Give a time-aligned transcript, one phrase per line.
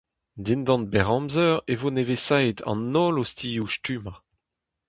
[0.45, 4.17] Dindan berr amzer e voe nevesaet an holl ostilhoù stummañ.